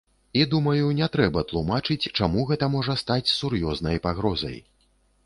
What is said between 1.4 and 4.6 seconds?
тлумачыць, чаму гэта можа стаць сур'ёзнай пагрозай.